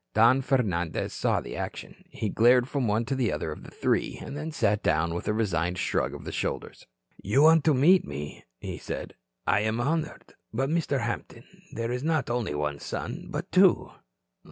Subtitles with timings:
[0.15, 2.03] Don Fernandez saw the action.
[2.09, 5.27] He glared from one to the other of the three, and then sat down with
[5.27, 6.87] a resigned shrug of the shoulders.
[7.21, 9.13] "You wanted to meet me?" he said.
[9.45, 10.33] "I am honored.
[10.51, 11.01] But, Mr.
[11.01, 11.43] Hampton,
[11.73, 13.91] there is not only one son but two!"